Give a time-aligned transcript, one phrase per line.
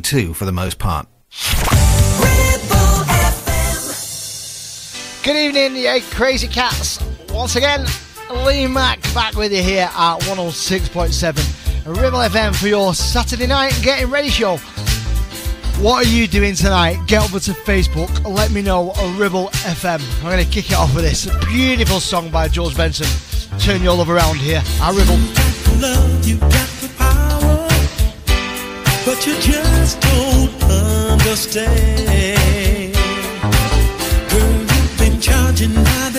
[0.00, 1.06] too, for the most part.
[5.22, 6.98] Good evening, you crazy cats.
[7.30, 7.84] Once again,
[8.44, 14.10] Lee Mack back with you here at 106.7 Ribble FM for your Saturday night getting
[14.10, 14.56] ready show.
[15.78, 16.98] What are you doing tonight?
[17.06, 20.00] Get over to Facebook, let me know on Ribble FM.
[20.18, 23.06] I'm going to kick it off with this beautiful song by George Benson.
[23.58, 26.75] Turn your love around here at Ribble
[29.06, 32.92] but you just don't understand.
[34.30, 36.10] Girl, you've been charging by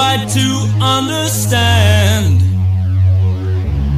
[0.00, 0.48] tried to
[0.80, 2.40] understand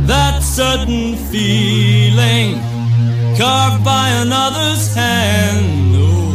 [0.08, 2.58] that certain feeling
[3.38, 5.94] carved by another's hand.
[5.94, 6.34] Oh,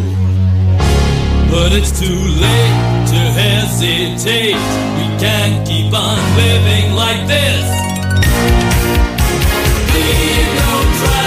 [1.52, 4.56] but it's too late to hesitate.
[4.98, 7.66] We can't keep on living like this.
[9.94, 11.27] Leave no trace.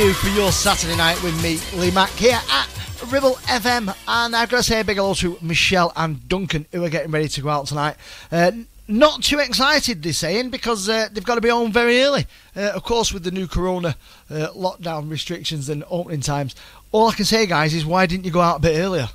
[0.00, 2.68] I for your Saturday night with me, Lee Mack, here at
[3.10, 3.92] Ribble FM.
[4.06, 7.10] And I've got to say a big hello to Michelle and Duncan, who are getting
[7.10, 7.96] ready to go out tonight.
[8.30, 8.52] Uh,
[8.86, 12.26] not too excited, they're saying, because uh, they've got to be home very early.
[12.54, 13.96] Uh, of course, with the new corona
[14.30, 16.54] uh, lockdown restrictions and opening times.
[16.92, 19.08] All I can say, guys, is why didn't you go out a bit earlier?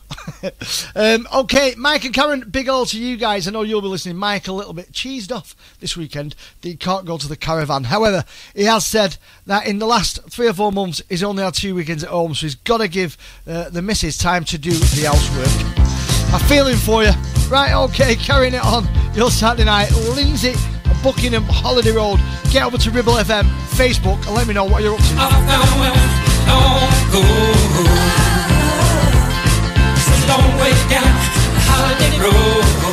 [0.96, 3.48] Um, okay, Mike and Karen, big all to you guys.
[3.48, 4.18] I know you'll be listening.
[4.18, 7.86] Mike a little bit cheesed off this weekend that he can't go to the caravan.
[7.86, 11.54] However, he has said that in the last three or four months, he's only had
[11.54, 14.72] two weekends at home, so he's got to give uh, the missus time to do
[14.72, 15.48] the housework.
[16.34, 17.12] I'm feeling for you.
[17.50, 18.88] Right, okay, carrying it on.
[19.14, 20.54] Your Saturday night, Lindsay,
[21.04, 22.20] Buckingham Holiday Road.
[22.52, 23.44] Get over to Ribble FM
[23.76, 25.16] Facebook and let me know what you're up to.
[30.36, 31.04] Don't wait down
[31.54, 32.93] the holiday road.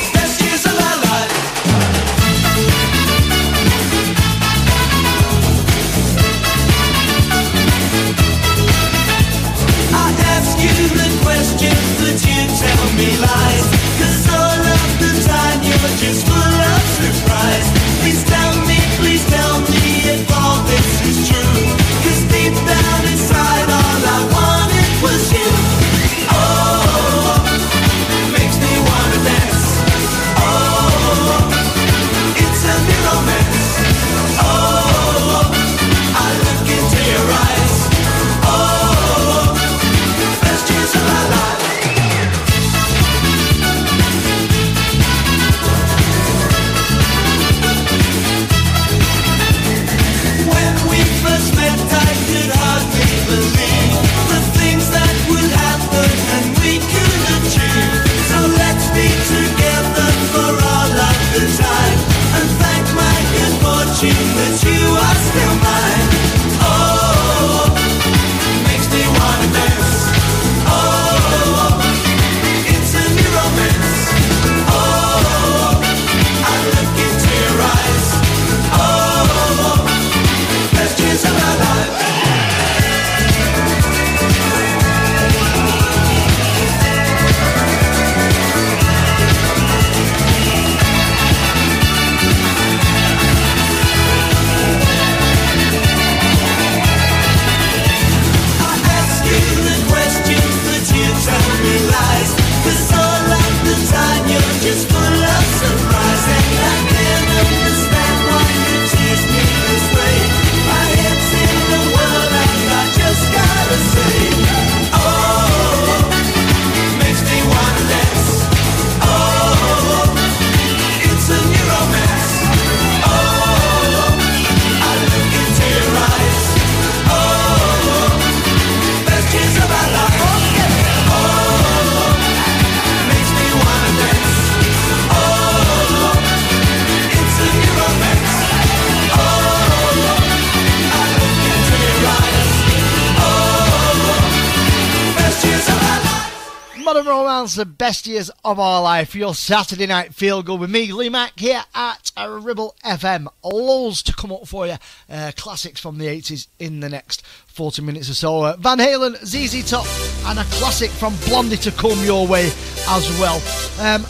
[147.55, 149.13] The best years of our life.
[149.13, 153.27] Your Saturday night feel good with me, Lee Mack, here at Ribble FM.
[153.43, 154.75] Loads to come up for you.
[155.09, 158.43] Uh, classics from the 80s in the next 40 minutes or so.
[158.43, 159.85] Uh, Van Halen, ZZ Top,
[160.29, 162.45] and a classic from Blondie to come your way
[162.87, 163.41] as well.
[163.81, 164.05] Um,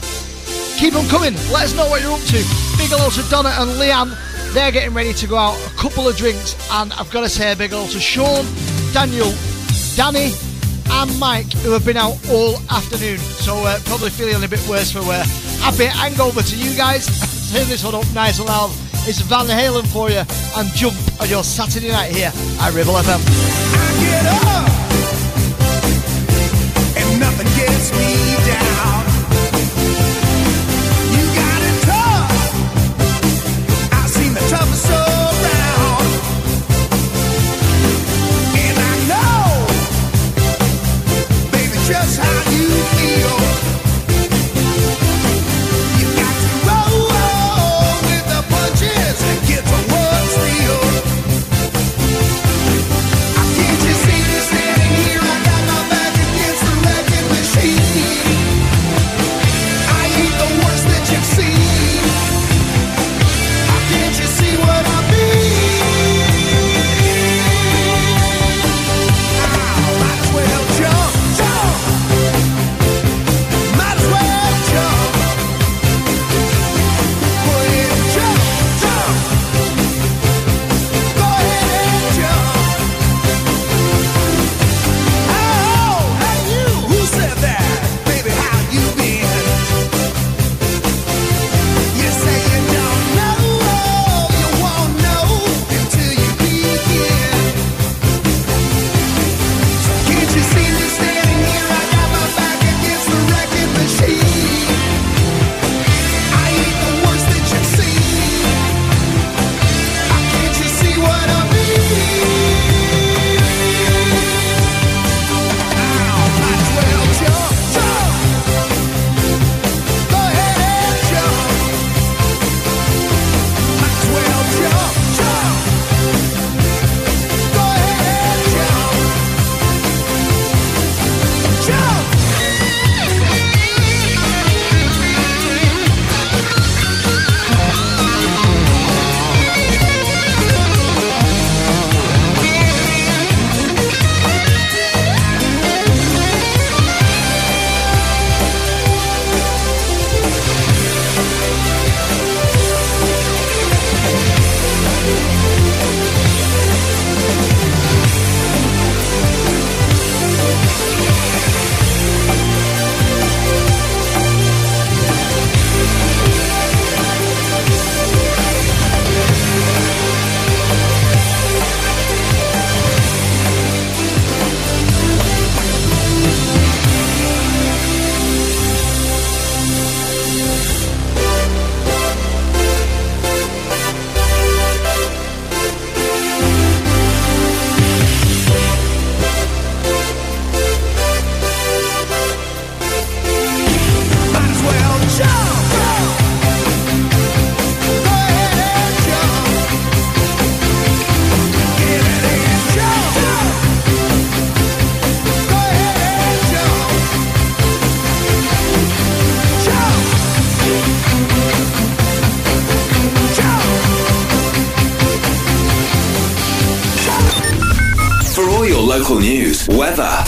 [0.77, 1.33] keep them coming.
[1.51, 2.38] Let us know what you're up to.
[2.77, 4.53] Big hello to Donna and Leanne.
[4.53, 5.55] They're getting ready to go out.
[5.65, 8.45] A couple of drinks, and I've got to say a big hello to Sean,
[8.93, 9.33] Daniel,
[9.95, 10.33] Danny,
[10.91, 13.17] and Mike, who have been out all afternoon.
[13.17, 15.24] So uh, probably feeling a bit worse for wear.
[15.60, 17.05] Happy hangover to you guys.
[17.51, 18.71] Turn this one up nice and loud.
[19.07, 20.24] It's Van Halen for you,
[20.57, 22.31] and jump on your Saturday night here
[22.62, 23.21] at Ribble FM.
[24.00, 24.71] get up
[26.98, 29.05] and nothing gets me down.
[31.15, 32.33] You got it tough.
[33.91, 35.00] I've seen the toughest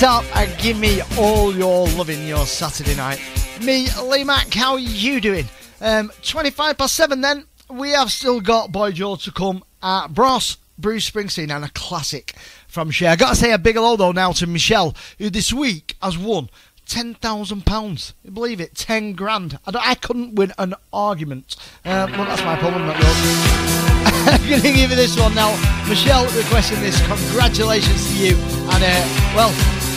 [0.00, 3.20] Top and give me all your loving your Saturday night.
[3.62, 5.44] Me, Lee Mack, how are you doing?
[5.82, 10.56] Um, 25 past 7 then, we have still got Boy George to come at Bros,
[10.78, 12.32] Bruce Springsteen and a classic
[12.66, 13.10] from Cher.
[13.10, 16.48] I Gotta say a big hello though now to Michelle, who this week has won
[16.86, 18.12] £10,000.
[18.32, 18.74] Believe it?
[18.76, 19.58] 10 grand.
[19.66, 21.56] I, I couldn't win an argument.
[21.84, 23.79] Uh, well, that's my problem, not.
[24.26, 25.56] I'm going to give you this one now.
[25.88, 27.00] Michelle requesting this.
[27.06, 28.36] Congratulations to you.
[28.72, 29.50] And, uh, well,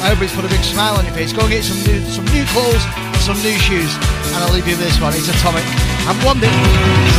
[0.04, 1.34] I hope it's put a big smile on your face.
[1.34, 3.94] Go and get some new, some new clothes and some new shoes.
[4.34, 5.14] And I'll leave you with this one.
[5.16, 5.64] It's Atomic.
[6.08, 7.13] I'm Blondie.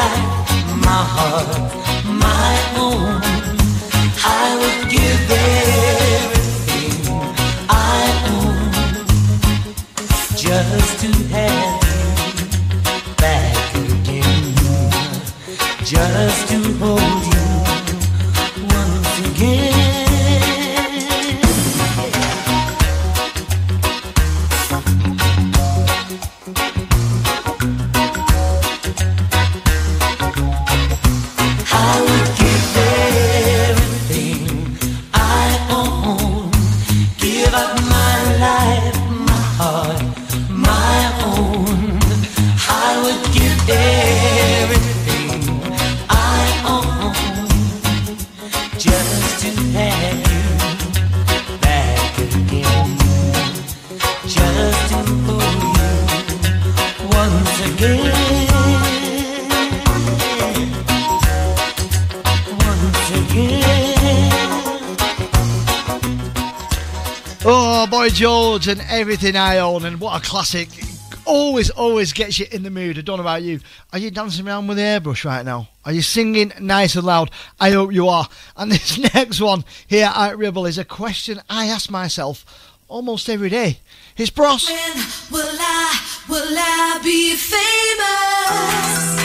[0.00, 0.26] Life,
[0.86, 1.48] my heart,
[2.20, 2.44] my.
[4.26, 7.00] I would give everything
[7.68, 8.72] I own
[10.34, 14.54] just to have you back again,
[15.84, 17.23] just to hold
[68.66, 70.70] And everything I own, and what a classic!
[71.26, 72.96] Always, always gets you in the mood.
[72.96, 73.60] I don't know about you.
[73.92, 75.68] Are you dancing around with the airbrush right now?
[75.84, 77.30] Are you singing nice and loud?
[77.60, 78.26] I hope you are.
[78.56, 83.50] And this next one here at Ribble is a question I ask myself almost every
[83.50, 83.80] day.
[84.16, 84.66] It's Bros.
[84.66, 84.96] When
[85.30, 86.00] will I,
[86.30, 89.23] will I be famous?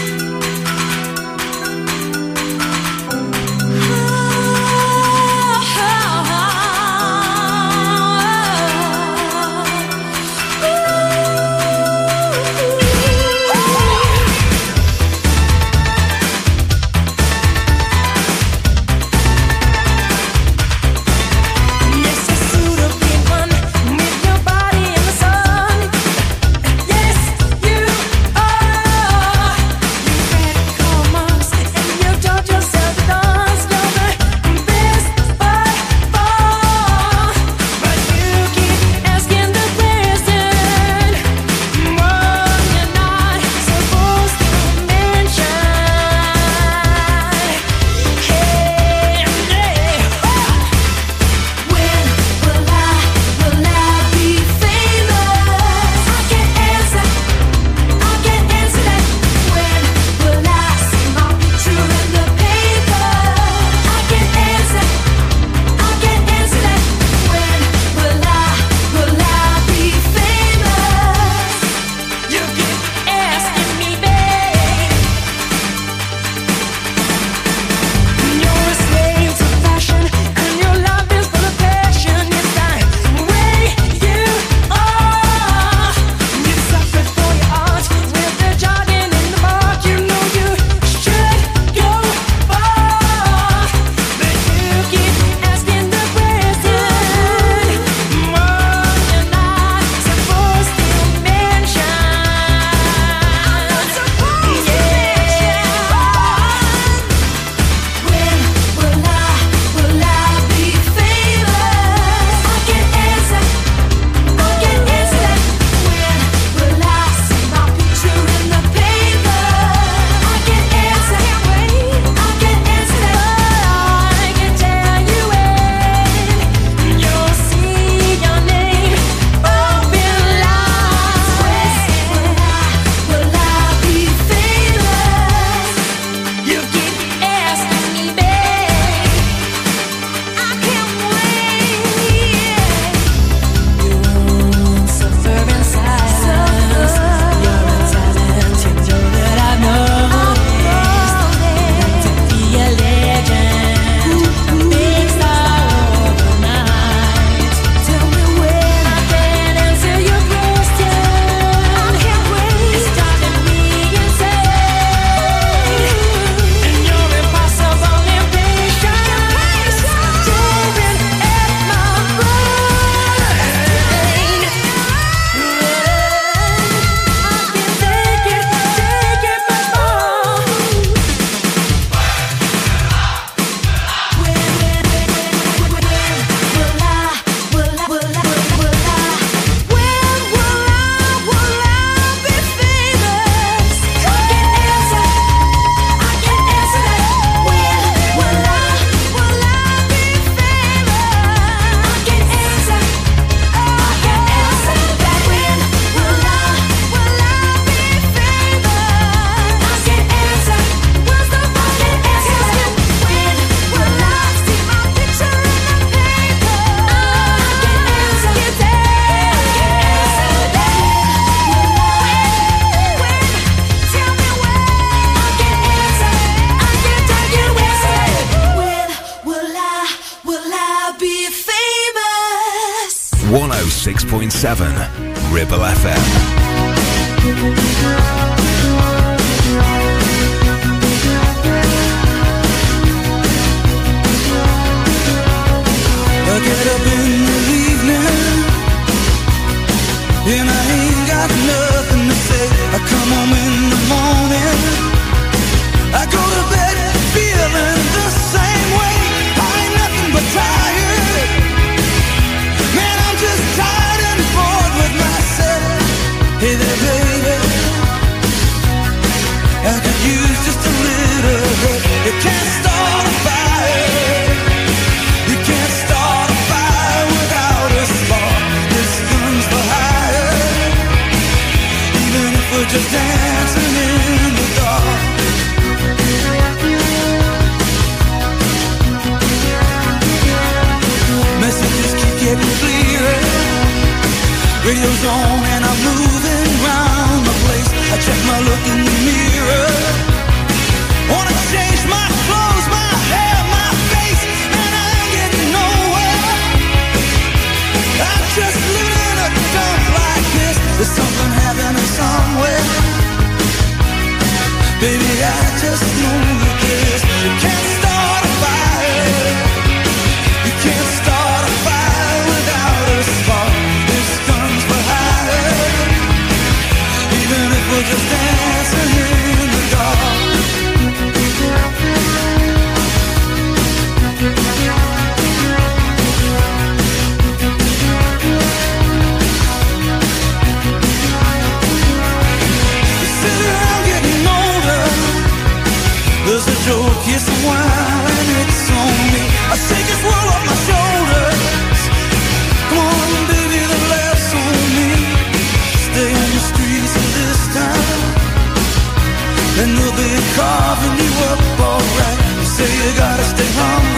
[363.60, 363.89] Gotta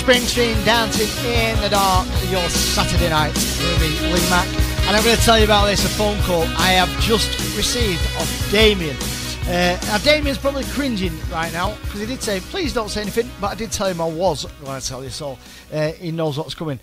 [0.00, 4.46] Springsteen dancing in the dark your Saturday night with me, Lee Mack.
[4.88, 8.00] And I'm going to tell you about this a phone call I have just received
[8.18, 8.96] of Damien.
[9.42, 13.28] Uh, now, Damien's probably cringing right now because he did say, please don't say anything,
[13.42, 15.36] but I did tell him I was going to tell you, so
[15.70, 16.80] uh, he knows what's coming.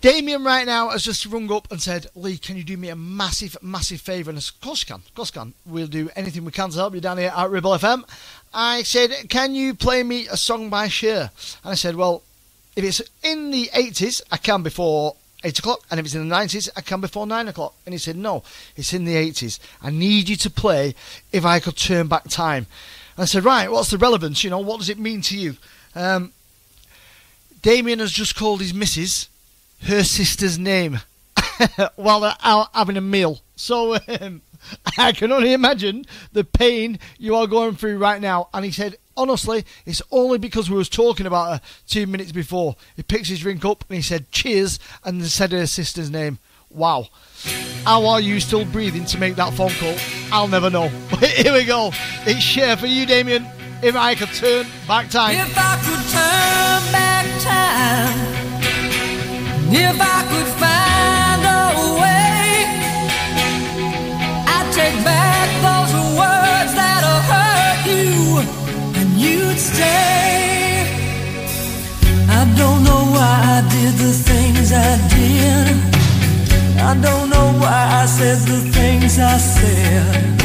[0.00, 2.94] Damien right now has just rung up and said, Lee, can you do me a
[2.94, 4.30] massive, massive favour?
[4.30, 5.54] And of course you can, of course you can.
[5.66, 8.08] We'll do anything we can to help you down here at Ribble FM.
[8.54, 11.30] I said, can you play me a song by Cher?
[11.64, 12.22] And I said, well,
[12.76, 15.80] if it's in the 80s, I can before 8 o'clock.
[15.90, 17.74] And if it's in the 90s, I can before 9 o'clock.
[17.84, 18.44] And he said, no,
[18.76, 19.58] it's in the 80s.
[19.82, 20.94] I need you to play
[21.32, 22.66] If I Could Turn Back Time.
[23.16, 24.44] And I said, right, what's the relevance?
[24.44, 25.56] You know, what does it mean to you?
[25.96, 26.32] Um,
[27.62, 29.28] Damien has just called his missus
[29.82, 31.00] her sister's name
[31.96, 33.40] while they're out having a meal.
[33.56, 34.42] So um,
[34.98, 38.48] I can only imagine the pain you are going through right now.
[38.52, 42.76] And he said, honestly, it's only because we was talking about her two minutes before.
[42.96, 46.38] He picks his drink up and he said, cheers, and said her sister's name.
[46.70, 47.08] Wow.
[47.84, 49.94] How are you still breathing to make that phone call?
[50.30, 50.90] I'll never know.
[51.10, 51.90] But here we go.
[52.26, 53.46] It's Cher for you, Damien.
[53.82, 55.36] If I could turn back time.
[55.36, 58.37] If I could turn back time,
[59.70, 61.64] if I could find a
[62.00, 62.64] way,
[64.48, 68.40] I'd take back those words that hurt you,
[68.98, 70.88] and you'd stay.
[72.30, 75.76] I don't know why I did the things I did.
[76.80, 80.40] I don't know why I said the things I said.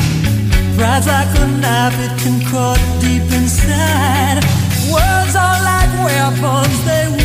[0.76, 4.44] Pride's like a knife, it can cut deep inside.
[4.92, 7.23] Words are like weapons, they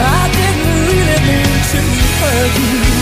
[0.00, 1.80] I didn't really mean to
[2.20, 2.97] hurt you.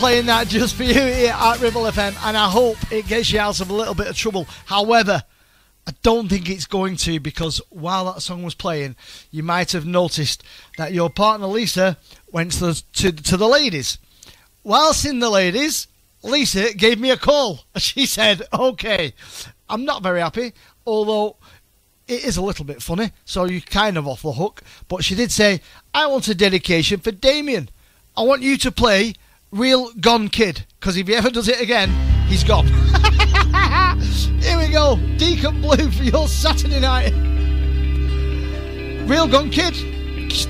[0.00, 3.38] Playing that just for you here at Ribble FM, and I hope it gets you
[3.38, 4.46] out of a little bit of trouble.
[4.64, 5.22] However,
[5.86, 8.96] I don't think it's going to because while that song was playing,
[9.30, 10.42] you might have noticed
[10.78, 11.98] that your partner Lisa
[12.32, 13.98] went to the, to, to the ladies.
[14.64, 15.86] Whilst in the ladies,
[16.22, 17.66] Lisa gave me a call.
[17.76, 19.12] She said, "Okay,
[19.68, 20.54] I'm not very happy,
[20.86, 21.36] although."
[22.08, 24.62] It is a little bit funny, so you're kind of off the hook.
[24.88, 25.60] But she did say,
[25.94, 27.68] I want a dedication for Damien.
[28.16, 29.14] I want you to play
[29.52, 31.90] Real Gone Kid, because if he ever does it again,
[32.28, 32.66] he's gone.
[34.40, 37.12] Here we go, Deacon Blue for your Saturday night.
[39.08, 39.74] Real Gone Kid,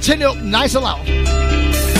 [0.02, 1.99] turn it up nice and loud.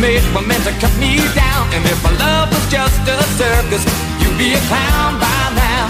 [0.00, 1.62] Made were meant to cut me down.
[1.72, 3.84] And if my love was just a circus,
[4.20, 5.84] you'd be a clown by now.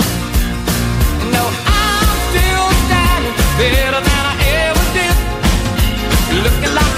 [1.35, 4.35] No, I'm still standing better than I
[4.67, 5.17] ever did.
[6.45, 6.96] Looking like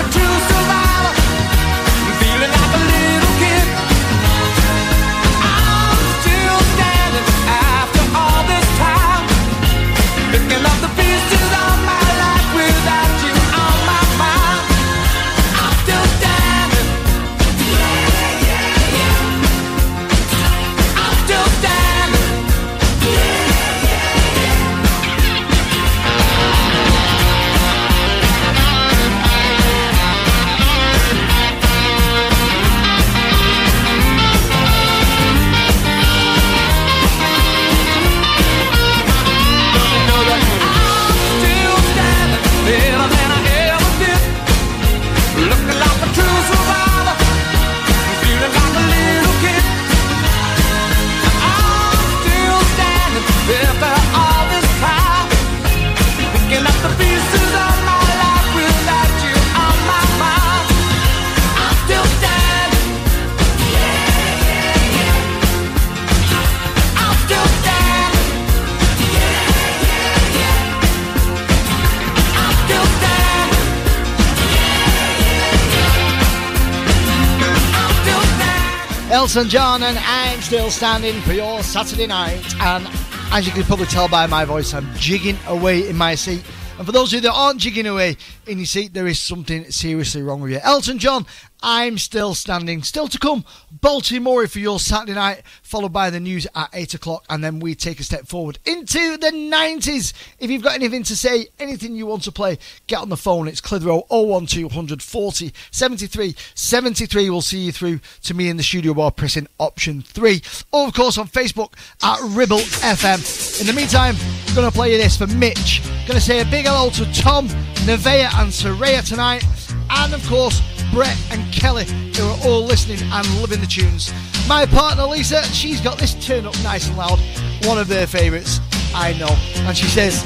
[79.18, 82.40] Elton John and I'm still standing for your Saturday night.
[82.60, 82.86] And
[83.32, 86.44] as you can probably tell by my voice, I'm jigging away in my seat.
[86.76, 88.16] And for those of you that aren't jigging away
[88.48, 90.60] in your seat, there is something seriously wrong with you.
[90.62, 91.26] Elton John,
[91.62, 92.82] I'm still standing.
[92.82, 93.44] Still to come,
[93.80, 97.24] Baltimora for your Saturday night, followed by the news at 8 o'clock.
[97.28, 100.12] And then we take a step forward into the 90s.
[100.38, 103.48] If you've got anything to say, anything you want to play, get on the phone.
[103.48, 107.30] It's Clitheroe 01200 40 73 73.
[107.30, 110.40] We'll see you through to me in the studio while pressing option 3.
[110.72, 111.72] Or, of course, on Facebook
[112.02, 113.60] at Ribble FM.
[113.60, 114.14] In the meantime,
[114.46, 115.82] I'm going to play you this for Mitch.
[116.06, 117.48] Going to say a big hello to Tom,
[117.84, 119.44] Nevaeh, and Soraya tonight.
[119.90, 120.62] And, of course,
[120.92, 121.84] Brett and Kelly,
[122.16, 124.12] who are all listening and loving the tunes.
[124.48, 127.18] My partner Lisa, she's got this turn up nice and loud,
[127.64, 128.60] one of their favourites,
[128.94, 129.34] I know.
[129.66, 130.22] And she says,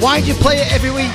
[0.00, 1.12] Why do you play it every week?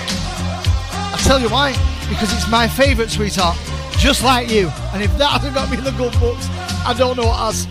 [1.11, 1.71] I'll tell you why.
[2.09, 3.57] Because it's my favourite, sweetheart.
[3.97, 4.69] Just like you.
[4.93, 6.47] And if that hasn't got me in the good books,
[6.85, 7.67] I don't know what has.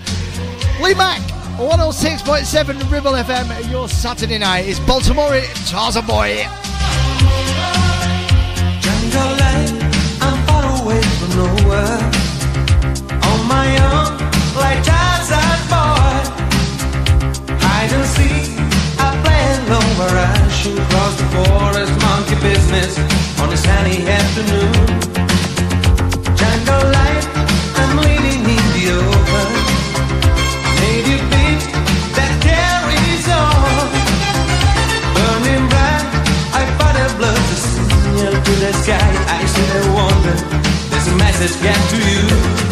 [0.83, 1.21] Lee Mack,
[1.59, 6.45] 106.7 Ribble FM, your Saturday night is Baltimora Tarzan Boy.
[9.17, 11.99] I'm far away from nowhere.
[13.31, 14.11] On my own,
[14.57, 16.17] like Tarzan boy.
[17.65, 18.59] Hide and seek,
[18.99, 21.93] I play alone where I shoot across the forest.
[22.03, 22.99] Monkey business
[23.41, 25.24] on a sunny afternoon.
[41.45, 42.64] Message get to you.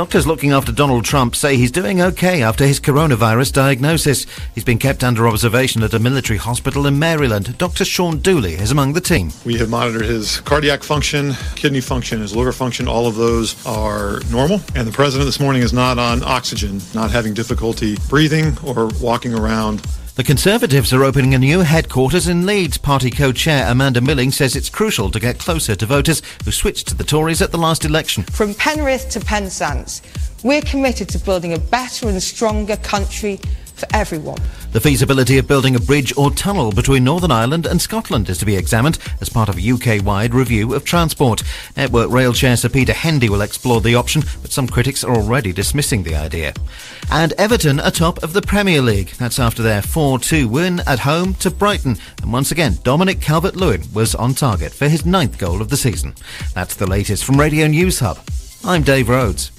[0.00, 4.24] Doctors looking after Donald Trump say he's doing okay after his coronavirus diagnosis.
[4.54, 7.58] He's been kept under observation at a military hospital in Maryland.
[7.58, 7.84] Dr.
[7.84, 9.30] Sean Dooley is among the team.
[9.44, 12.88] We have monitored his cardiac function, kidney function, his liver function.
[12.88, 14.62] All of those are normal.
[14.74, 19.34] And the president this morning is not on oxygen, not having difficulty breathing or walking
[19.34, 19.86] around.
[20.16, 22.76] The Conservatives are opening a new headquarters in Leeds.
[22.76, 26.94] Party co-chair Amanda Milling says it's crucial to get closer to voters who switched to
[26.96, 28.24] the Tories at the last election.
[28.24, 30.02] From Penrith to Penzance,
[30.42, 33.38] we're committed to building a better and stronger country
[33.76, 34.38] for everyone.
[34.72, 38.46] The feasibility of building a bridge or tunnel between Northern Ireland and Scotland is to
[38.46, 41.42] be examined as part of a UK-wide review of transport.
[41.76, 45.52] Network Rail Chair Sir Peter Hendy will explore the option, but some critics are already
[45.52, 46.54] dismissing the idea.
[47.10, 49.10] And Everton are top of the Premier League.
[49.18, 51.96] That's after their 4-2 win at home to Brighton.
[52.22, 56.14] And once again, Dominic Calvert-Lewin was on target for his ninth goal of the season.
[56.54, 58.20] That's the latest from Radio News Hub.
[58.64, 59.50] I'm Dave Rhodes.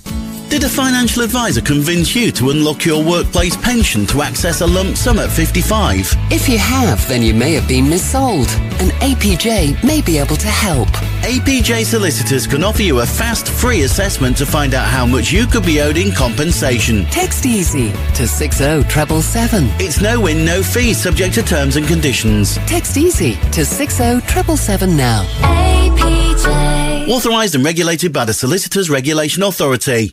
[0.51, 4.97] Did a financial advisor convince you to unlock your workplace pension to access a lump
[4.97, 6.13] sum at 55?
[6.29, 10.49] If you have, then you may have been missold, and APJ may be able to
[10.49, 10.89] help.
[11.23, 15.47] APJ solicitors can offer you a fast, free assessment to find out how much you
[15.47, 17.05] could be owed in compensation.
[17.05, 19.69] Text easy to 60777.
[19.79, 22.57] It's no win, no fee, subject to terms and conditions.
[22.67, 25.23] Text easy to 60777 now.
[25.43, 27.07] APJ.
[27.07, 30.11] Authorised and regulated by the Solicitors Regulation Authority.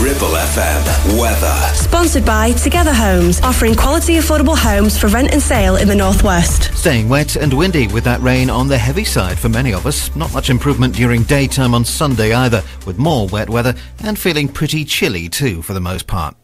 [0.00, 1.74] Ribble FM weather.
[1.74, 6.74] Sponsored by Together Homes, offering quality affordable homes for rent and sale in the Northwest.
[6.76, 10.14] Staying wet and windy with that rain on the heavy side for many of us.
[10.16, 14.84] Not much improvement during daytime on Sunday either, with more wet weather and feeling pretty
[14.84, 16.36] chilly too for the most part.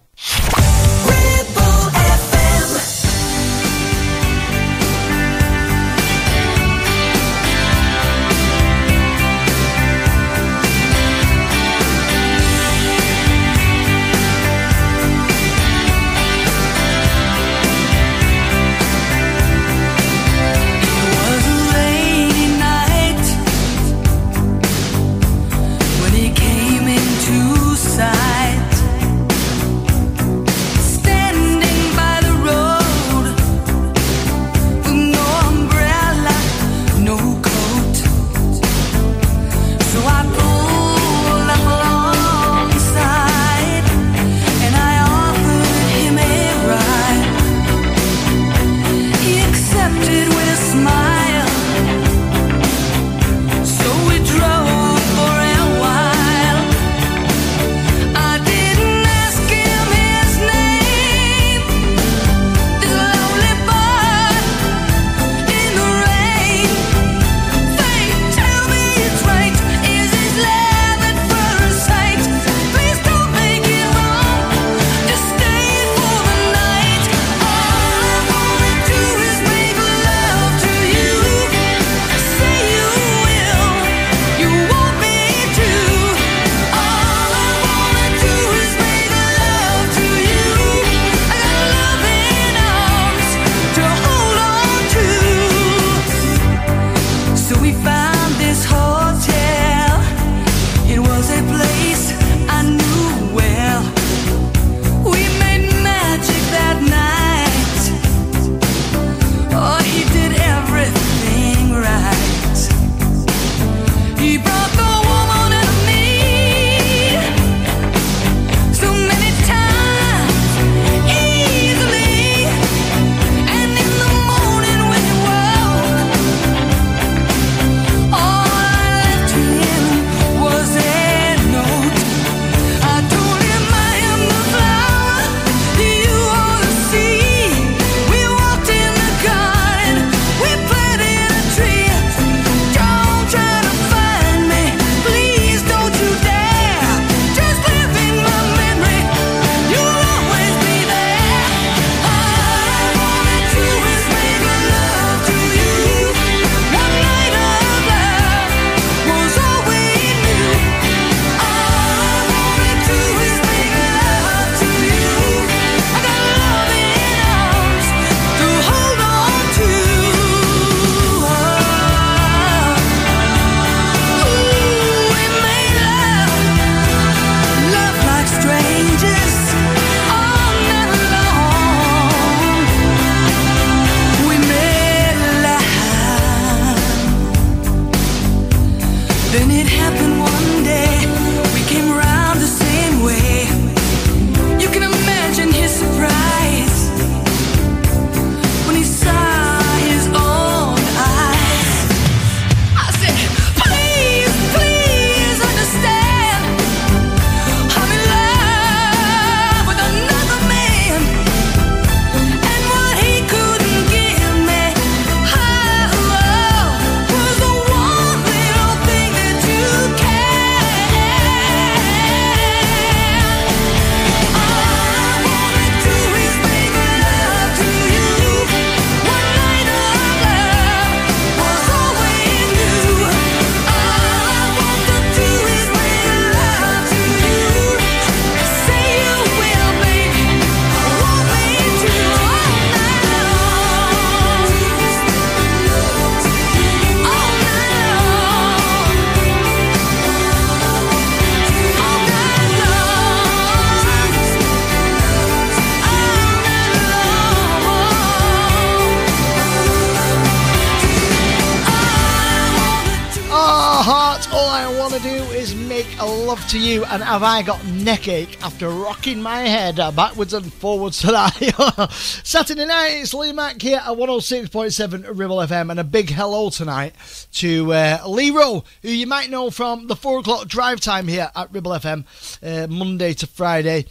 [267.18, 271.32] Have I got neck ache after rocking my head backwards and forwards tonight?
[271.90, 275.72] Saturday night, it's Lee Mack here at 106.7 Ribble FM.
[275.72, 276.94] And a big hello tonight
[277.32, 281.72] to uh, who you might know from the 4 o'clock drive time here at Ribble
[281.72, 282.04] FM,
[282.40, 283.86] uh, Monday to Friday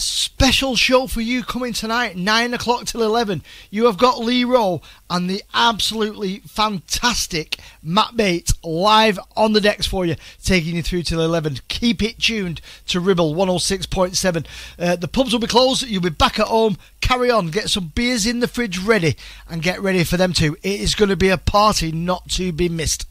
[0.00, 3.42] special show for you coming tonight, 9 o'clock till 11.
[3.70, 4.80] You have got Lee Rowe
[5.10, 11.02] and the absolutely fantastic Matt Bates live on the decks for you, taking you through
[11.02, 11.58] till 11.
[11.68, 14.46] Keep it tuned to Ribble 106.7.
[14.78, 16.78] Uh, the pubs will be closed, you'll be back at home.
[17.00, 19.16] Carry on, get some beers in the fridge ready,
[19.48, 20.56] and get ready for them too.
[20.62, 23.06] It is going to be a party not to be missed.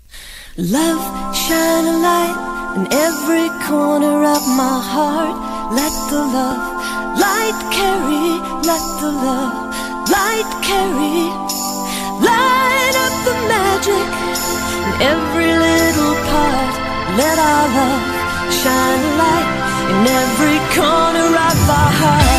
[0.55, 5.56] Love, shine a light in every corner of my heart.
[5.69, 6.63] Let the love
[7.19, 9.67] light carry, let the love
[10.09, 11.27] light carry.
[12.23, 14.09] Light up the magic
[14.85, 16.73] in every little part.
[17.19, 19.49] Let our love shine a light
[19.91, 22.36] in every corner of our hearts.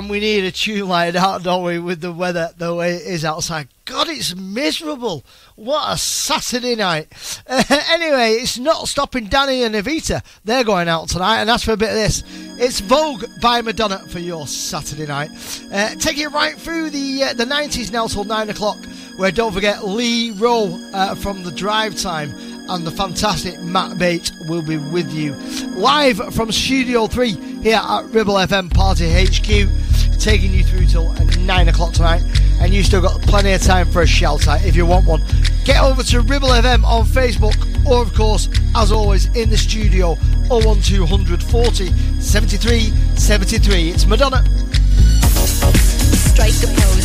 [0.00, 3.06] And we need a tune like that, don't we, with the weather the way it
[3.06, 3.68] is outside.
[3.84, 5.24] God, it's miserable.
[5.60, 7.08] What a Saturday night.
[7.46, 10.24] Uh, anyway, it's not stopping Danny and Evita.
[10.42, 12.24] They're going out tonight, and that's for a bit of this.
[12.58, 15.28] It's Vogue by Madonna for your Saturday night.
[15.70, 18.78] Uh, take it right through the uh, the 90s now till 9 o'clock,
[19.18, 22.32] where don't forget Lee Rowe uh, from the drive time
[22.70, 25.34] and the fantastic Matt Bates will be with you.
[25.76, 27.32] Live from Studio 3
[27.62, 32.22] here at Ribble FM Party HQ, taking you through till 9 o'clock tonight.
[32.60, 35.22] And you still got plenty of time for a shout out if you want one.
[35.64, 37.56] Get over to Ribble FM on Facebook,
[37.86, 40.14] or of course, as always, in the studio
[40.48, 43.90] 01200 40 73 73.
[43.90, 44.44] It's Madonna.
[46.32, 47.04] Strike a pose.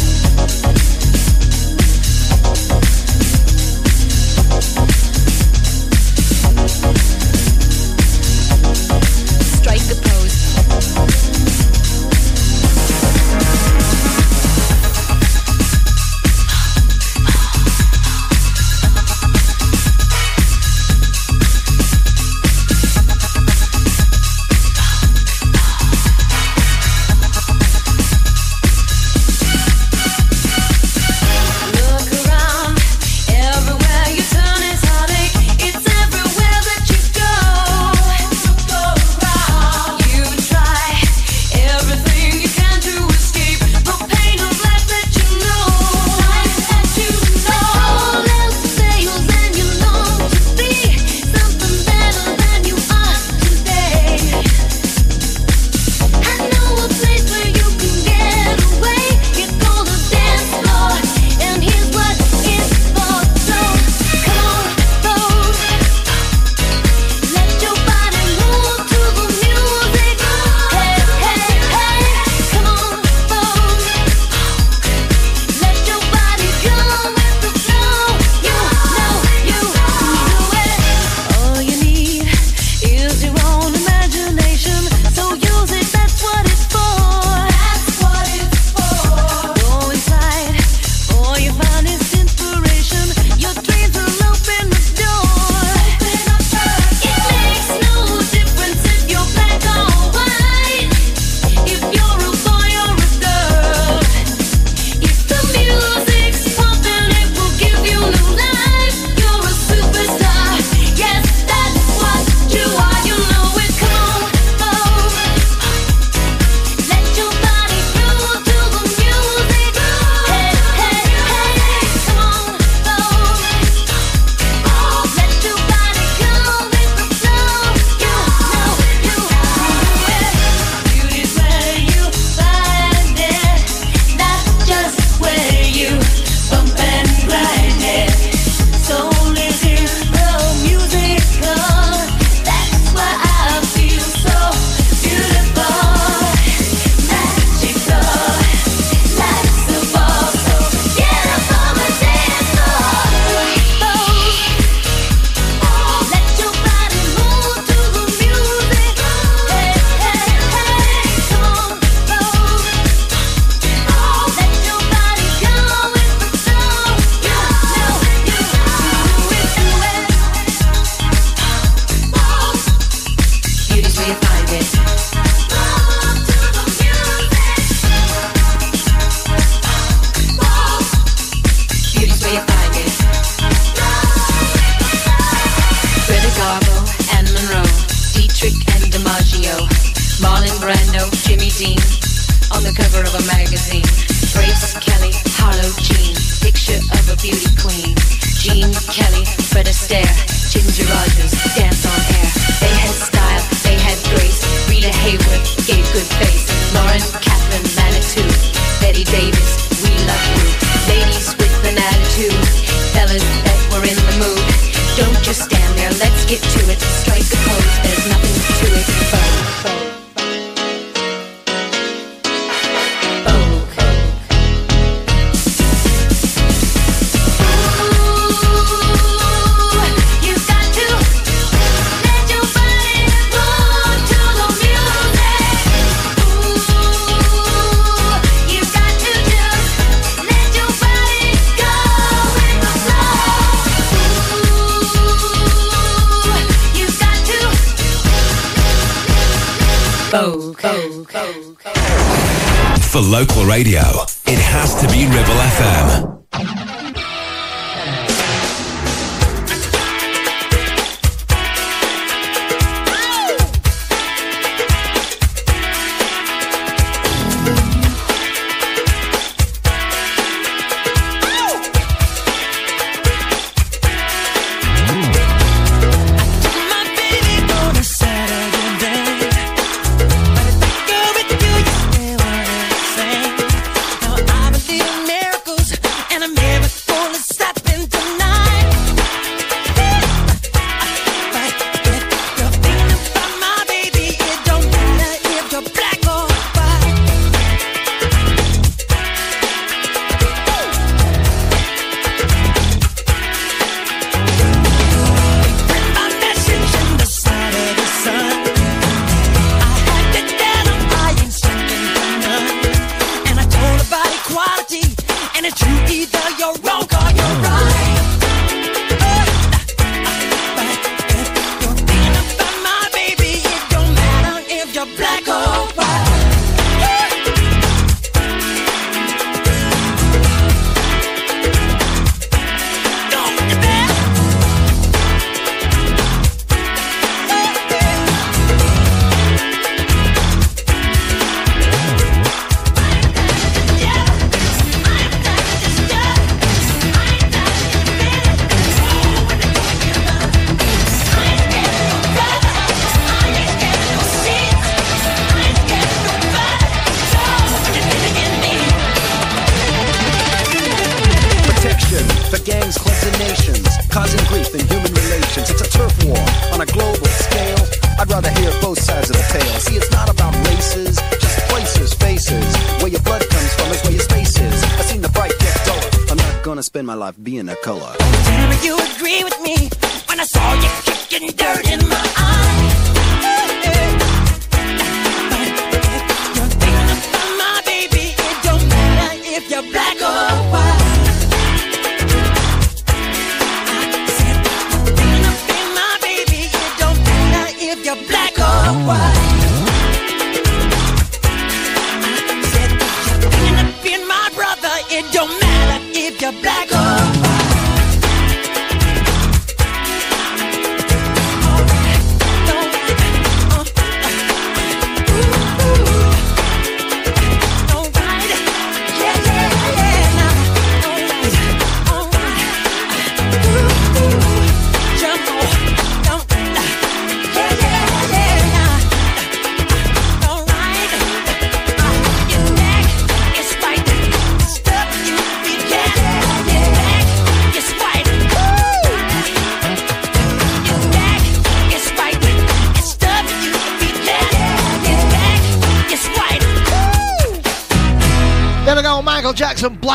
[9.60, 11.15] Strike a pose.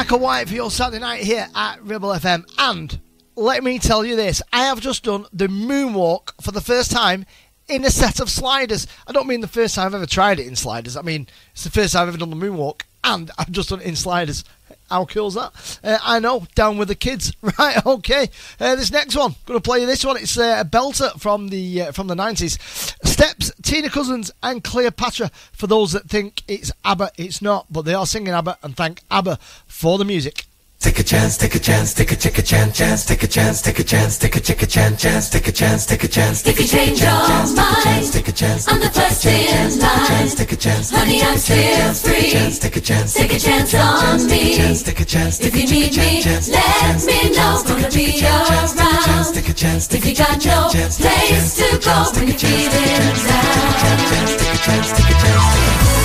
[0.01, 2.51] black and white for your Saturday night here at Ribble FM.
[2.57, 2.99] And
[3.37, 7.27] let me tell you this I have just done the moonwalk for the first time
[7.69, 8.87] in a set of sliders.
[9.07, 11.65] I don't mean the first time I've ever tried it in sliders, I mean, it's
[11.65, 14.43] the first time I've ever done the moonwalk, and I've just done it in sliders.
[14.91, 15.81] How cool's that?
[15.85, 17.33] Uh, I know, down with the kids.
[17.59, 18.31] Right, okay.
[18.59, 20.17] Uh, this next one, gonna play this one.
[20.17, 22.59] It's uh, a belter from the uh, from the nineties.
[23.05, 25.31] Steps, Tina Cousins, and Cleopatra.
[25.53, 29.03] For those that think it's ABBA, it's not, but they are singing ABBA, and thank
[29.11, 30.47] ABBA for the music.
[30.81, 33.61] Take a chance, take a chance, take a take a chance, chance, take a chance,
[33.61, 36.47] take a chance, take a take a chance, chance, take a chance, take a chance.
[36.47, 40.29] If you change your mind, take a chance, I'm the first in line.
[40.29, 42.31] Take a chance, honey, I'm still free.
[42.59, 44.57] Take a chance, take a chance on me.
[44.57, 47.63] Take a chance, if you need me, let me know.
[47.63, 49.35] Gonna be around.
[49.35, 53.61] Take a chance, if you got no place to go when you're feeling down.
[53.85, 56.00] Take a chance, take a chance, take a chance.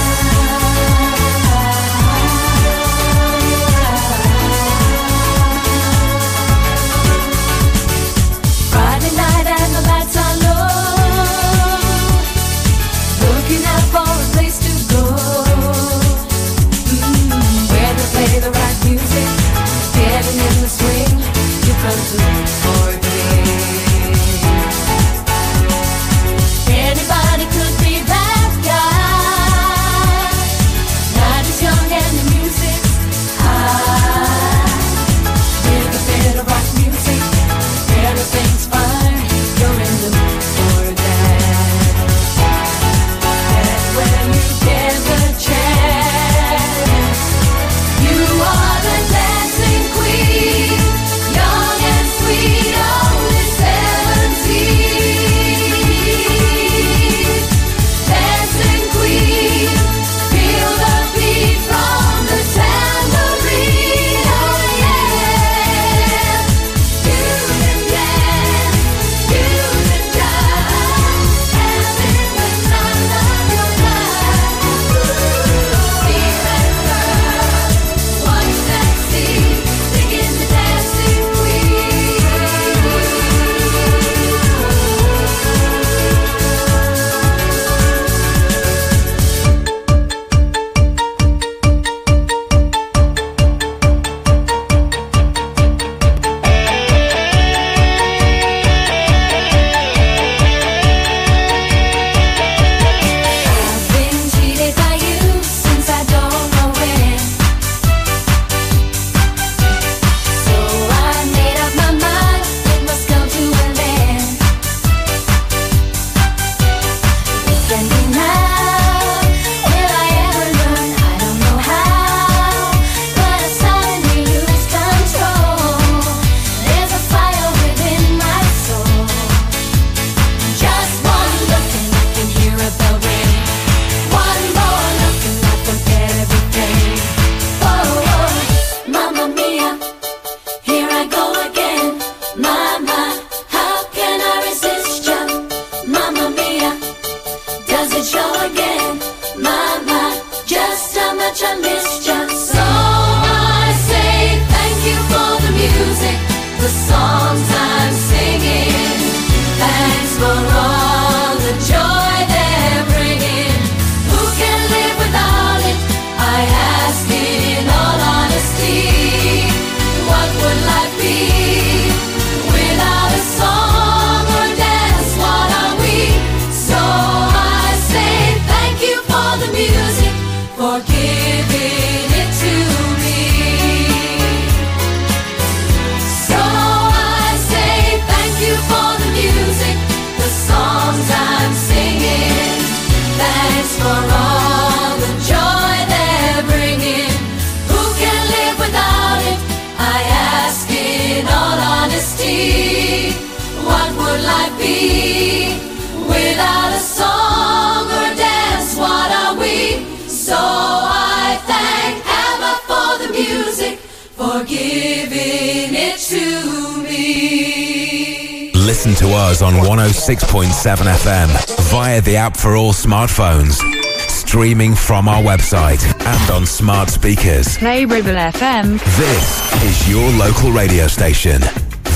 [220.65, 221.29] 7FM
[221.69, 223.61] via the app for all smartphones.
[224.09, 227.55] Streaming from our website and on smart speakers.
[227.59, 228.79] Play Ribble FM.
[228.97, 231.39] This is your local radio station.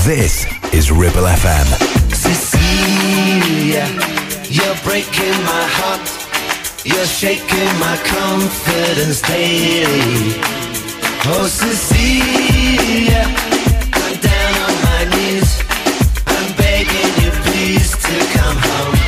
[0.06, 1.66] This is Ribble FM.
[2.14, 3.86] Cecilia,
[4.48, 6.06] you're breaking my heart.
[6.86, 10.38] You're shaking my confidence daily.
[11.26, 13.49] Oh, Cecilia.
[18.50, 18.99] I'm home.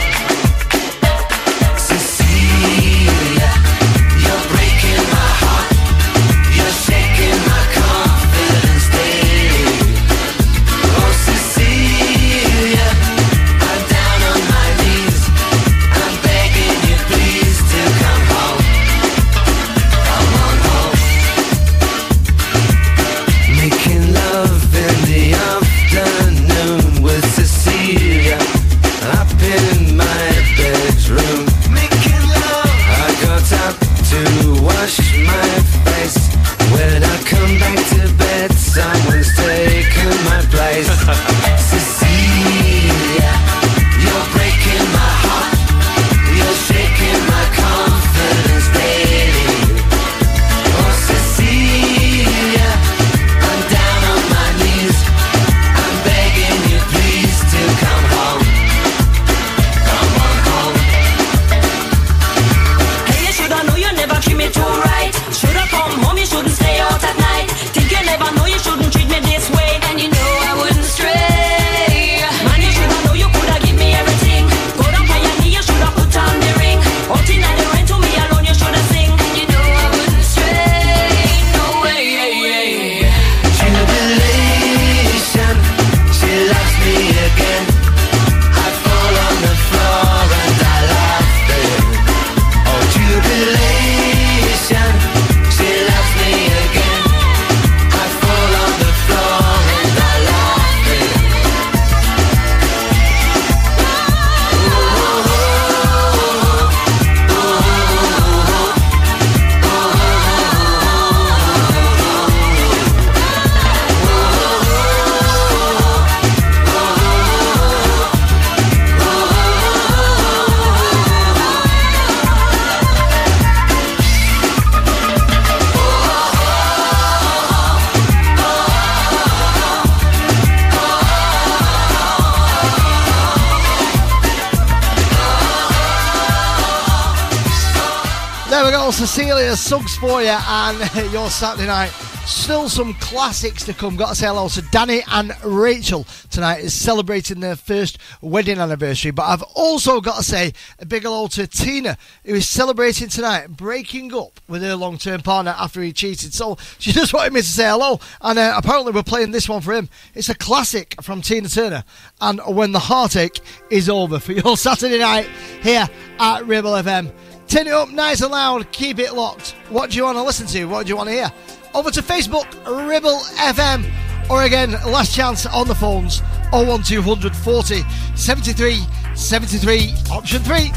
[139.73, 141.89] Suggs for you and your Saturday night.
[142.27, 143.97] Still some classics to come.
[143.97, 149.13] Got to say hello to Danny and Rachel tonight is celebrating their first wedding anniversary.
[149.13, 153.47] But I've also got to say a big hello to Tina, who is celebrating tonight,
[153.47, 156.35] breaking up with her long term partner after he cheated.
[156.35, 157.99] So she just wanted me to say hello.
[158.21, 159.89] And uh, apparently we're playing this one for him.
[160.15, 161.85] It's a classic from Tina Turner.
[162.21, 163.41] And When the Heartache
[163.71, 165.31] is Over for your Saturday night
[165.63, 165.89] here
[166.19, 167.11] at Ribble FM.
[167.53, 169.51] Turn it up nice and loud, keep it locked.
[169.69, 170.65] What do you want to listen to?
[170.65, 171.31] What do you want to hear?
[171.75, 172.47] Over to Facebook,
[172.89, 173.85] Ribble FM.
[174.31, 176.21] Or again, last chance on the phones
[176.53, 177.83] 01200 40
[178.15, 178.81] 73
[179.15, 180.71] 73, option 3.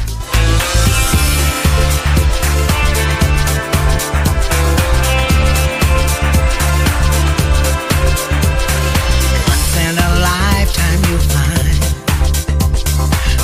[9.48, 11.82] Once in a lifetime you find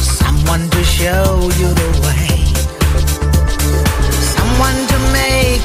[0.04, 2.01] someone to show you the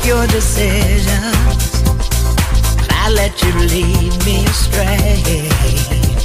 [0.08, 1.84] your decisions.
[2.90, 6.17] I let you lead me astray.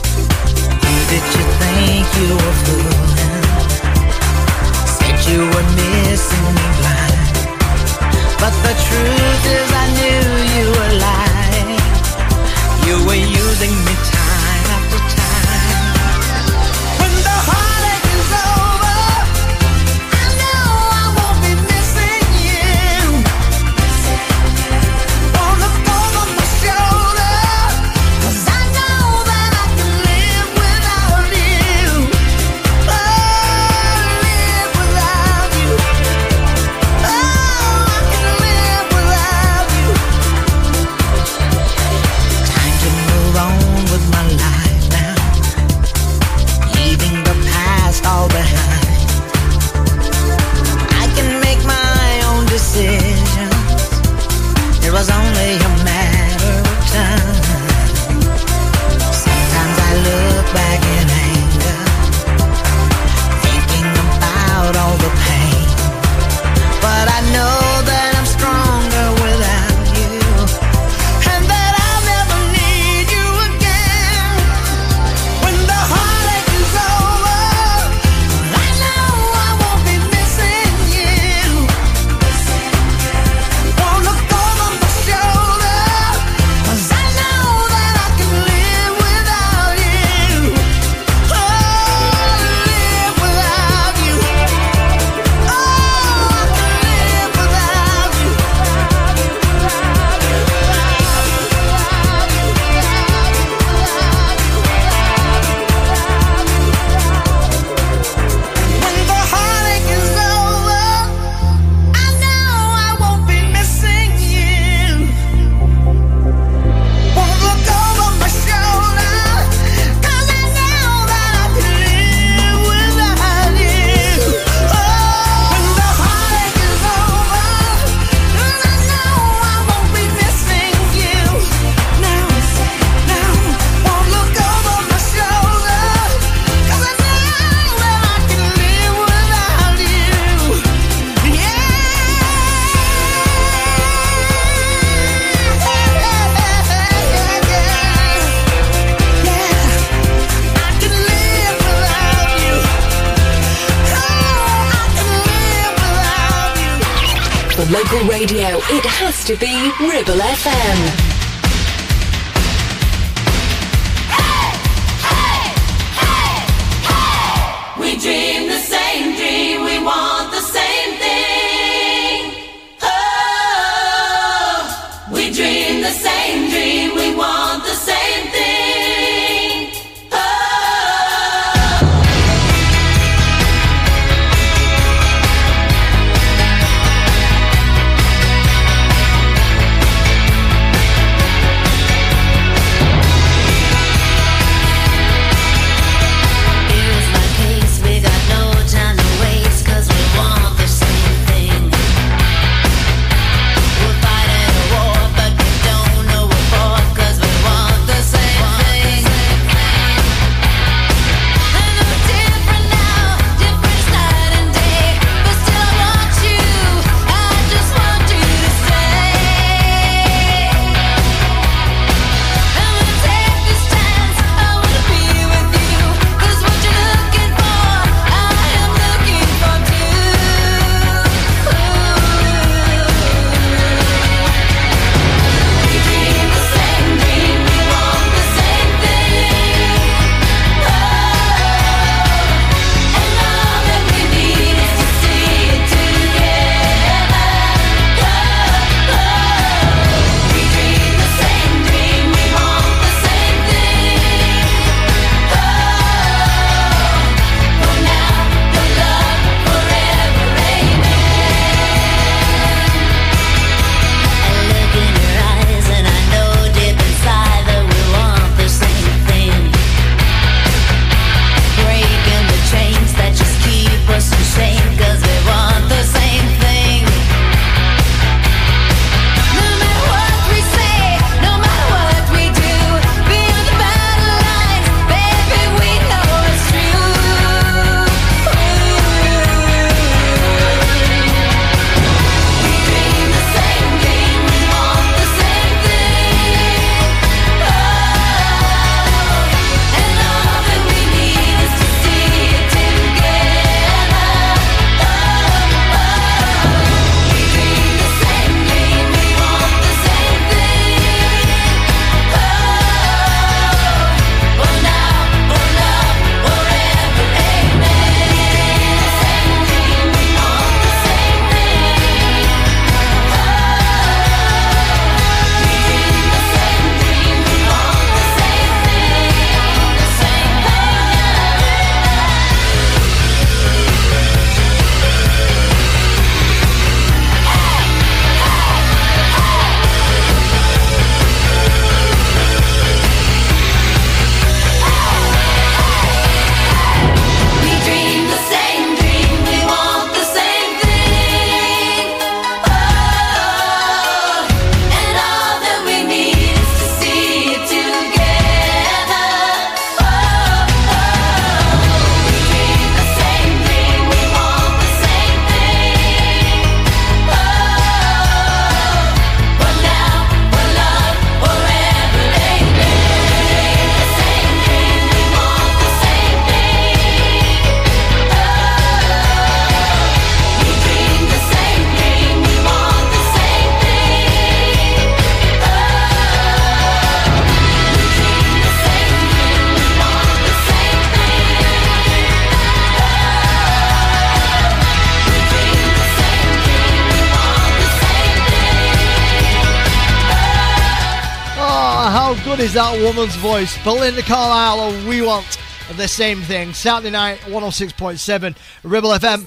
[402.52, 403.56] is that woman's voice?
[403.64, 405.38] Belinda Carlisle, we want
[405.78, 406.52] the same thing.
[406.52, 409.24] Saturday night, 106.7 Ribble FM.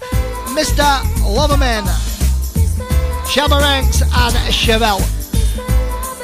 [0.53, 0.83] Mr.
[1.25, 1.85] Loverman,
[3.25, 3.87] Shabba and
[4.53, 5.01] Chevelle.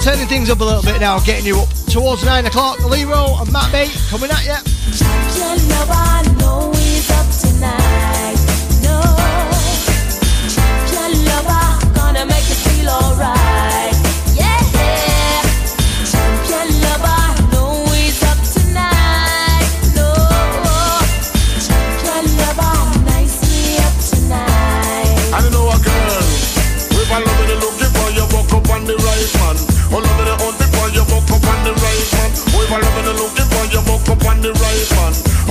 [0.03, 2.79] Turning things up a little bit now, getting you up towards 9 o'clock.
[2.85, 5.70] Lee Rowe and Matt B coming at you.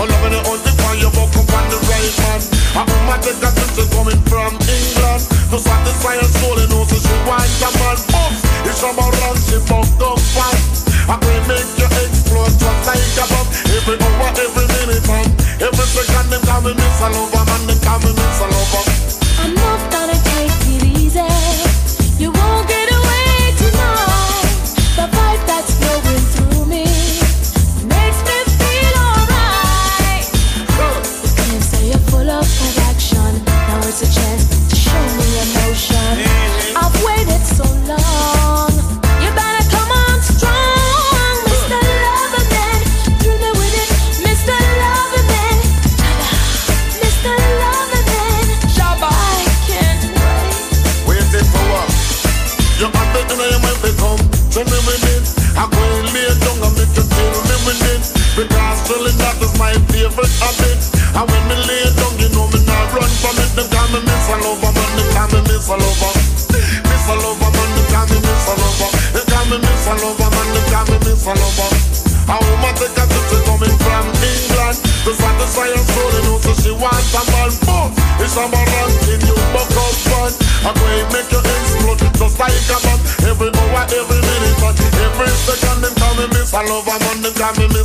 [0.01, 2.41] Oh, loving the on the fire, you woke up on the right man.
[2.73, 5.29] I put my dick up since coming from England.
[5.53, 8.01] To satisfy her soul, and also she wants a man.
[8.01, 10.89] Oops, it's about run, she bumped up fast.
[11.05, 13.45] I can make you explode just like a bomb.
[13.77, 15.29] Every hour, every minute, man.
[15.61, 17.40] Every second, them coming, it's all over.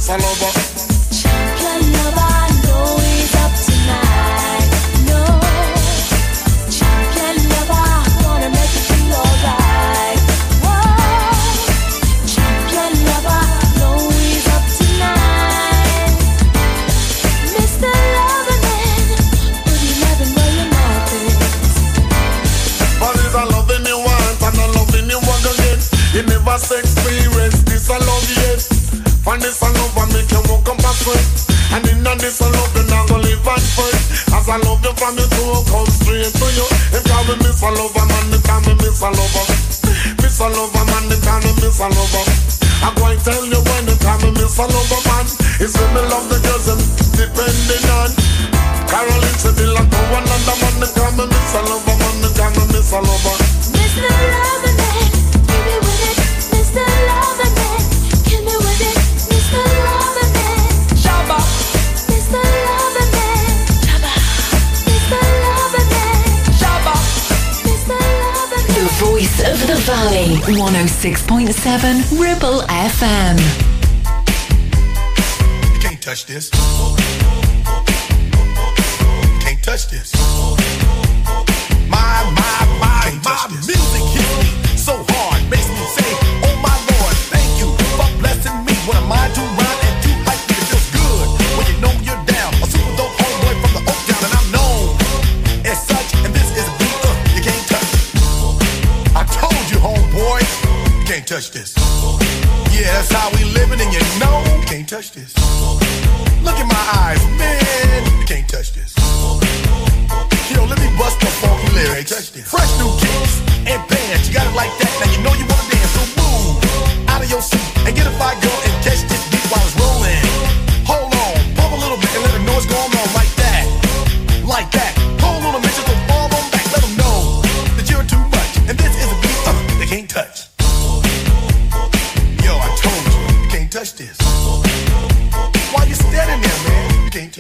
[0.05, 0.54] follow, but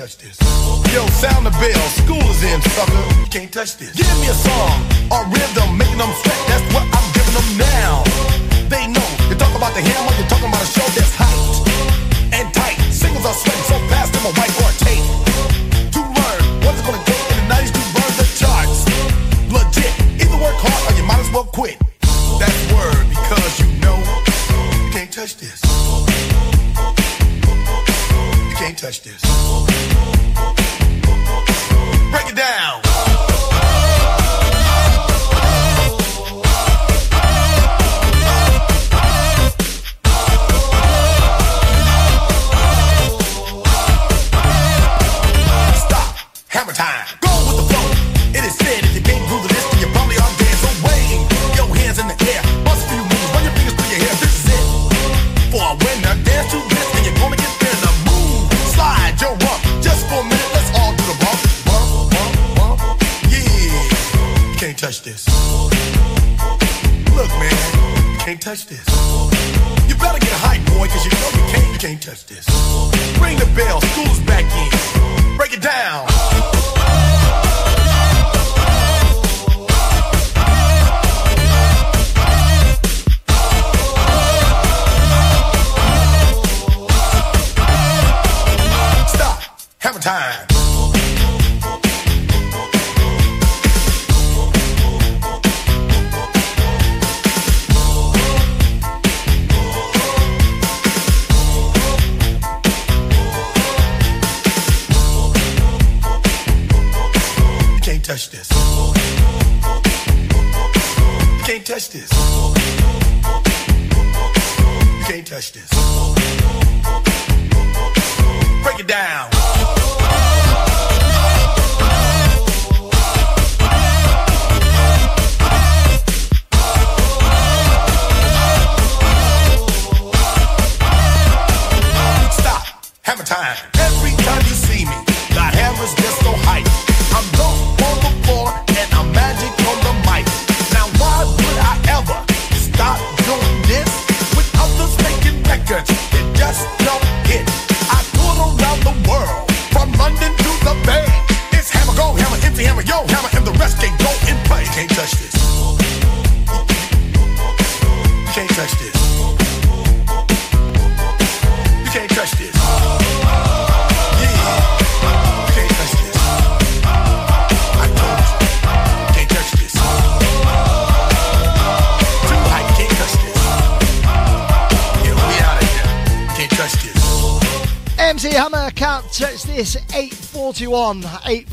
[0.05, 0.37] touch this.
[0.93, 2.93] Yo, sound the bell, school is in, sucker.
[3.19, 3.89] You can't touch this.
[3.95, 6.39] Give me a song, a rhythm, making them sweat.
[6.45, 8.03] That's what I'm giving them now.
[8.69, 10.14] They know, you talk about the hammer.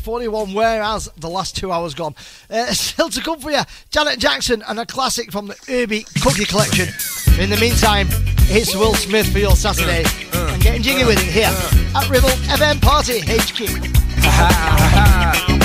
[0.03, 2.13] 841 whereas the last two hours gone
[2.49, 6.43] uh, still to come for you Janet Jackson and a classic from the Urban Cookie
[6.43, 6.89] Collection
[7.39, 8.07] in the meantime
[8.49, 10.03] it's Will Smith for your Saturday
[10.33, 11.47] and getting jiggy with it here
[11.95, 13.59] at Ribble FM Party HQ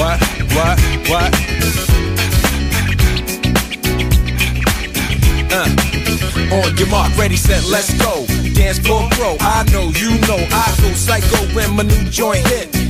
[0.00, 0.18] What?
[0.54, 0.80] What?
[1.10, 1.34] What?
[5.52, 5.68] Uh.
[6.54, 8.29] On your mark, ready, set, let's go.
[8.60, 9.36] Dance floor pro.
[9.40, 12.89] I know, you know, I go psycho when my new joint hit.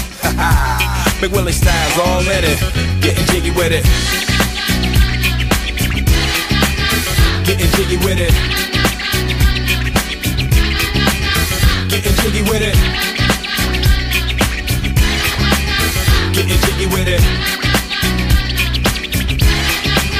[1.21, 2.59] Big Willie styles all in it.
[3.01, 3.83] Getting jiggy with it.
[7.45, 8.33] Getting jiggy with it.
[11.89, 12.75] Getting jiggy with it.
[16.33, 17.21] Getting jiggy with it.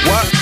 [0.08, 0.41] What?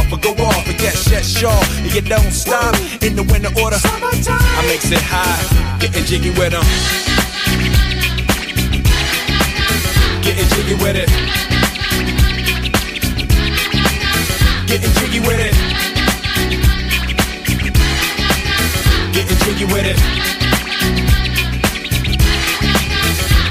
[0.11, 0.65] or go off.
[0.65, 1.51] But yes, yes, sure.
[1.83, 3.77] And you don't stop in the winter order.
[3.83, 6.63] I makes it high, getting jiggy with them.
[10.23, 11.09] Getting jiggy with it.
[14.67, 15.53] Getting jiggy with it.
[19.13, 20.40] Getting jiggy with it.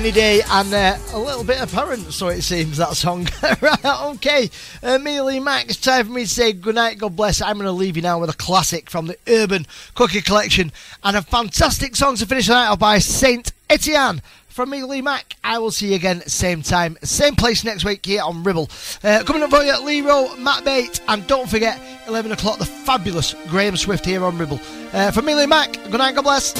[0.00, 3.28] rainy day and uh, a little bit apparent, so it seems, that song.
[3.60, 4.48] right, okay.
[4.82, 7.42] Immediately, uh, Max, time for me to say goodnight, God bless.
[7.42, 10.72] I'm going to leave you now with a classic from the Urban Cookie Collection
[11.04, 14.22] and a fantastic song to finish the night by Saint Etienne.
[14.48, 18.04] From me, Lee Mack, I will see you again same time, same place next week
[18.06, 18.70] here on Ribble.
[19.04, 21.78] Uh, coming up for you, Lee Rowe, Matt Bate, and don't forget,
[22.08, 24.60] 11 o'clock, the fabulous Graham Swift here on Ribble.
[24.94, 26.54] Uh, from me, Lee Mack, good night, God bless.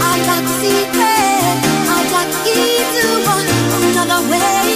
[0.00, 1.17] I got secrets.
[3.00, 3.48] you want
[3.96, 4.67] another way.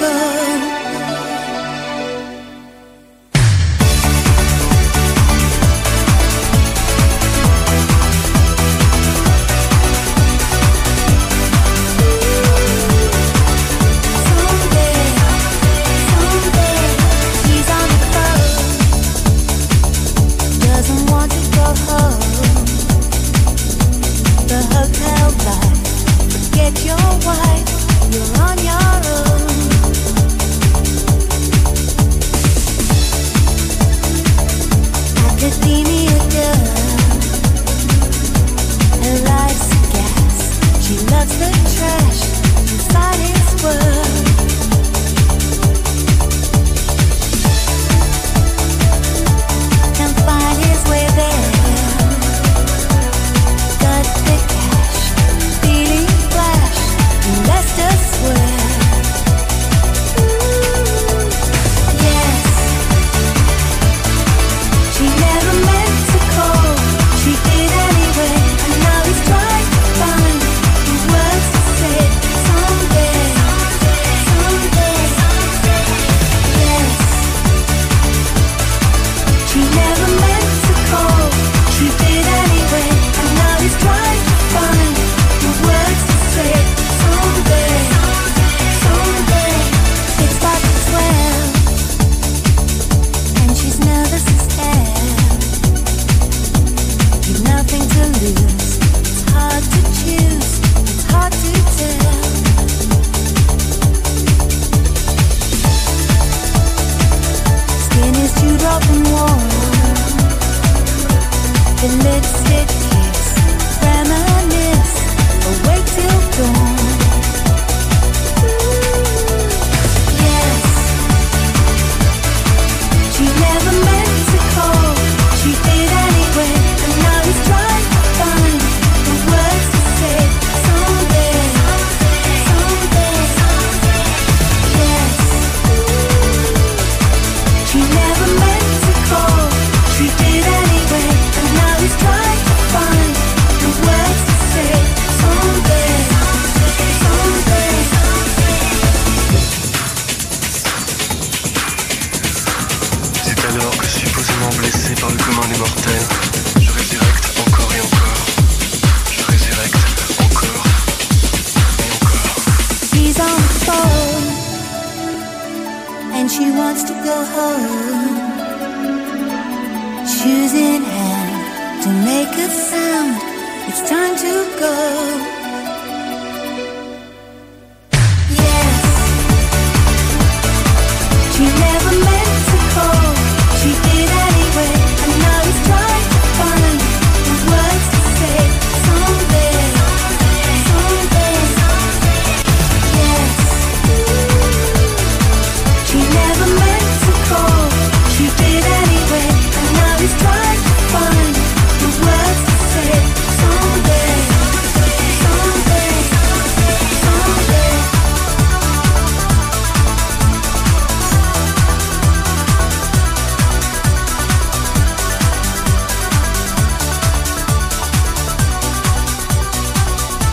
[0.00, 0.83] Go.